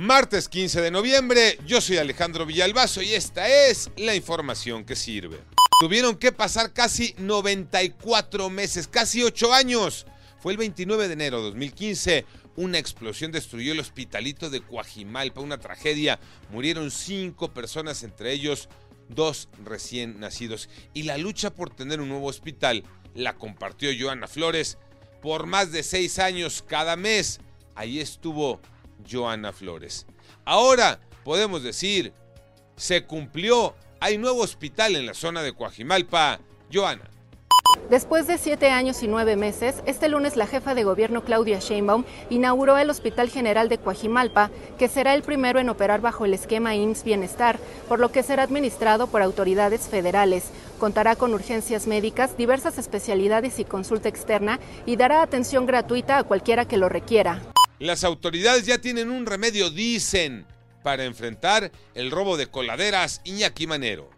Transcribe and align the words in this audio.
Martes 0.00 0.48
15 0.48 0.80
de 0.80 0.90
noviembre, 0.90 1.58
yo 1.66 1.82
soy 1.82 1.98
Alejandro 1.98 2.46
Villalbazo 2.46 3.02
y 3.02 3.12
esta 3.12 3.46
es 3.68 3.90
la 3.98 4.14
información 4.14 4.86
que 4.86 4.96
sirve. 4.96 5.38
Tuvieron 5.78 6.16
que 6.16 6.32
pasar 6.32 6.72
casi 6.72 7.14
94 7.18 8.48
meses, 8.48 8.88
casi 8.88 9.22
8 9.22 9.52
años. 9.52 10.06
Fue 10.38 10.52
el 10.52 10.58
29 10.58 11.06
de 11.06 11.12
enero 11.12 11.36
de 11.36 11.44
2015. 11.48 12.24
Una 12.56 12.78
explosión 12.78 13.30
destruyó 13.30 13.72
el 13.72 13.80
hospitalito 13.80 14.48
de 14.48 14.62
Coajimalpa, 14.62 15.42
una 15.42 15.58
tragedia. 15.58 16.18
Murieron 16.50 16.90
cinco 16.90 17.52
personas, 17.52 18.02
entre 18.02 18.32
ellos 18.32 18.70
dos 19.10 19.50
recién 19.62 20.18
nacidos. 20.18 20.70
Y 20.94 21.02
la 21.02 21.18
lucha 21.18 21.50
por 21.54 21.68
tener 21.68 22.00
un 22.00 22.08
nuevo 22.08 22.28
hospital 22.28 22.84
la 23.14 23.36
compartió 23.36 23.90
Joana 24.00 24.28
Flores 24.28 24.78
por 25.20 25.44
más 25.44 25.72
de 25.72 25.82
seis 25.82 26.18
años 26.18 26.64
cada 26.66 26.96
mes. 26.96 27.40
Ahí 27.74 28.00
estuvo 28.00 28.62
Joana 29.08 29.52
Flores. 29.52 30.06
Ahora 30.44 31.00
podemos 31.24 31.62
decir, 31.62 32.12
se 32.76 33.04
cumplió, 33.04 33.74
hay 34.00 34.18
nuevo 34.18 34.42
hospital 34.42 34.96
en 34.96 35.06
la 35.06 35.14
zona 35.14 35.42
de 35.42 35.52
Coajimalpa. 35.52 36.40
Joana. 36.72 37.10
Después 37.88 38.28
de 38.28 38.38
siete 38.38 38.70
años 38.70 39.02
y 39.02 39.08
nueve 39.08 39.34
meses, 39.34 39.82
este 39.84 40.08
lunes 40.08 40.36
la 40.36 40.46
jefa 40.46 40.74
de 40.74 40.84
gobierno 40.84 41.24
Claudia 41.24 41.58
Sheinbaum 41.58 42.04
inauguró 42.28 42.78
el 42.78 42.88
Hospital 42.88 43.28
General 43.30 43.68
de 43.68 43.78
Coajimalpa, 43.78 44.50
que 44.78 44.86
será 44.86 45.14
el 45.14 45.22
primero 45.22 45.58
en 45.58 45.68
operar 45.68 46.00
bajo 46.00 46.24
el 46.24 46.34
esquema 46.34 46.76
IMSS 46.76 47.02
Bienestar, 47.02 47.58
por 47.88 47.98
lo 47.98 48.12
que 48.12 48.22
será 48.22 48.44
administrado 48.44 49.08
por 49.08 49.22
autoridades 49.22 49.88
federales. 49.88 50.50
Contará 50.78 51.16
con 51.16 51.34
urgencias 51.34 51.88
médicas, 51.88 52.36
diversas 52.36 52.78
especialidades 52.78 53.58
y 53.58 53.64
consulta 53.64 54.08
externa 54.08 54.60
y 54.86 54.94
dará 54.96 55.22
atención 55.22 55.66
gratuita 55.66 56.18
a 56.18 56.24
cualquiera 56.24 56.66
que 56.66 56.76
lo 56.76 56.88
requiera. 56.88 57.40
Las 57.80 58.04
autoridades 58.04 58.66
ya 58.66 58.76
tienen 58.76 59.08
un 59.08 59.24
remedio, 59.24 59.70
dicen, 59.70 60.44
para 60.82 61.06
enfrentar 61.06 61.72
el 61.94 62.10
robo 62.10 62.36
de 62.36 62.46
coladeras 62.46 63.22
Iñaki 63.24 63.66
Manero. 63.66 64.10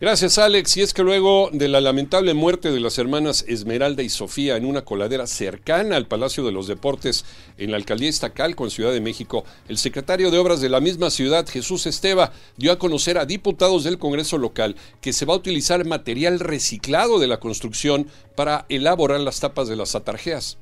Gracias 0.00 0.38
Alex. 0.38 0.76
Y 0.76 0.82
es 0.82 0.94
que 0.94 1.02
luego 1.02 1.50
de 1.52 1.66
la 1.66 1.80
lamentable 1.80 2.34
muerte 2.34 2.70
de 2.70 2.78
las 2.78 2.98
hermanas 2.98 3.44
Esmeralda 3.48 4.04
y 4.04 4.10
Sofía 4.10 4.56
en 4.56 4.64
una 4.64 4.82
coladera 4.82 5.26
cercana 5.26 5.96
al 5.96 6.06
Palacio 6.06 6.44
de 6.44 6.52
los 6.52 6.68
Deportes 6.68 7.24
en 7.58 7.72
la 7.72 7.78
alcaldía 7.78 8.10
Iztacalco 8.10 8.62
en 8.62 8.70
Ciudad 8.70 8.92
de 8.92 9.00
México, 9.00 9.44
el 9.68 9.76
secretario 9.76 10.30
de 10.30 10.38
Obras 10.38 10.60
de 10.60 10.68
la 10.68 10.78
misma 10.78 11.10
ciudad, 11.10 11.48
Jesús 11.48 11.86
Esteva, 11.86 12.32
dio 12.58 12.70
a 12.70 12.78
conocer 12.78 13.18
a 13.18 13.26
diputados 13.26 13.82
del 13.82 13.98
Congreso 13.98 14.38
local 14.38 14.76
que 15.00 15.12
se 15.12 15.24
va 15.24 15.34
a 15.34 15.38
utilizar 15.38 15.84
material 15.84 16.38
reciclado 16.38 17.18
de 17.18 17.26
la 17.26 17.40
construcción 17.40 18.06
para 18.36 18.66
elaborar 18.68 19.18
las 19.18 19.40
tapas 19.40 19.66
de 19.66 19.74
las 19.74 19.96
atarjeas. 19.96 20.58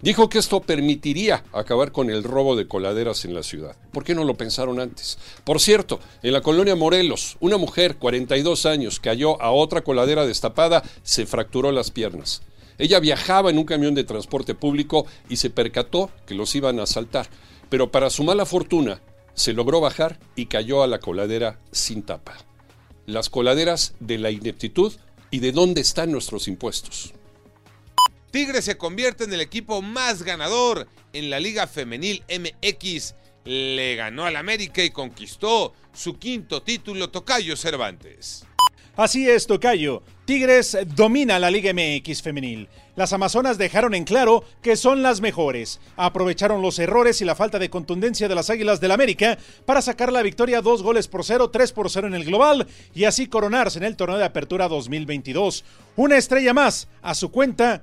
Dijo 0.00 0.28
que 0.28 0.38
esto 0.38 0.60
permitiría 0.60 1.44
acabar 1.52 1.92
con 1.92 2.10
el 2.10 2.22
robo 2.22 2.54
de 2.54 2.68
coladeras 2.68 3.24
en 3.24 3.34
la 3.34 3.42
ciudad. 3.42 3.76
¿Por 3.92 4.04
qué 4.04 4.14
no 4.14 4.24
lo 4.24 4.34
pensaron 4.34 4.78
antes? 4.78 5.18
Por 5.44 5.60
cierto, 5.60 6.00
en 6.22 6.32
la 6.32 6.42
colonia 6.42 6.76
Morelos, 6.76 7.36
una 7.40 7.56
mujer, 7.56 7.96
42 7.96 8.66
años, 8.66 9.00
cayó 9.00 9.40
a 9.40 9.50
otra 9.50 9.82
coladera 9.82 10.26
destapada, 10.26 10.82
se 11.02 11.26
fracturó 11.26 11.72
las 11.72 11.90
piernas. 11.90 12.42
Ella 12.78 13.00
viajaba 13.00 13.50
en 13.50 13.58
un 13.58 13.64
camión 13.64 13.94
de 13.94 14.04
transporte 14.04 14.54
público 14.54 15.06
y 15.28 15.36
se 15.36 15.50
percató 15.50 16.10
que 16.26 16.34
los 16.34 16.54
iban 16.54 16.78
a 16.78 16.82
asaltar. 16.82 17.28
Pero 17.68 17.90
para 17.90 18.10
su 18.10 18.22
mala 18.22 18.44
fortuna, 18.44 19.00
se 19.34 19.52
logró 19.52 19.80
bajar 19.80 20.18
y 20.34 20.46
cayó 20.46 20.82
a 20.82 20.86
la 20.86 20.98
coladera 21.00 21.58
sin 21.72 22.02
tapa. 22.02 22.36
Las 23.06 23.30
coladeras 23.30 23.94
de 24.00 24.18
la 24.18 24.30
ineptitud 24.30 24.92
y 25.30 25.40
de 25.40 25.52
dónde 25.52 25.80
están 25.80 26.12
nuestros 26.12 26.48
impuestos. 26.48 27.12
Tigres 28.36 28.66
se 28.66 28.76
convierte 28.76 29.24
en 29.24 29.32
el 29.32 29.40
equipo 29.40 29.80
más 29.80 30.22
ganador 30.22 30.86
en 31.14 31.30
la 31.30 31.40
Liga 31.40 31.66
Femenil 31.66 32.22
MX. 32.28 33.14
Le 33.46 33.96
ganó 33.96 34.26
al 34.26 34.36
América 34.36 34.84
y 34.84 34.90
conquistó 34.90 35.72
su 35.94 36.18
quinto 36.18 36.60
título 36.60 37.08
Tocayo 37.08 37.56
Cervantes. 37.56 38.44
Así 38.94 39.26
es, 39.26 39.46
Tocayo. 39.46 40.02
Tigres 40.26 40.76
domina 40.94 41.38
la 41.38 41.50
Liga 41.50 41.72
MX 41.72 42.20
femenil. 42.20 42.68
Las 42.94 43.14
Amazonas 43.14 43.56
dejaron 43.56 43.94
en 43.94 44.04
claro 44.04 44.44
que 44.60 44.76
son 44.76 45.02
las 45.02 45.22
mejores. 45.22 45.80
Aprovecharon 45.96 46.60
los 46.60 46.78
errores 46.78 47.22
y 47.22 47.24
la 47.24 47.36
falta 47.36 47.58
de 47.58 47.70
contundencia 47.70 48.28
de 48.28 48.34
las 48.34 48.50
Águilas 48.50 48.82
del 48.82 48.92
América 48.92 49.38
para 49.64 49.80
sacar 49.80 50.12
la 50.12 50.20
victoria 50.20 50.60
dos 50.60 50.82
goles 50.82 51.08
por 51.08 51.24
cero, 51.24 51.48
tres 51.48 51.72
por 51.72 51.90
cero 51.90 52.06
en 52.06 52.14
el 52.14 52.26
global 52.26 52.66
y 52.94 53.04
así 53.04 53.28
coronarse 53.28 53.78
en 53.78 53.84
el 53.84 53.96
torneo 53.96 54.18
de 54.18 54.24
apertura 54.24 54.68
2022. 54.68 55.64
Una 55.96 56.18
estrella 56.18 56.52
más 56.52 56.88
a 57.00 57.14
su 57.14 57.30
cuenta 57.30 57.82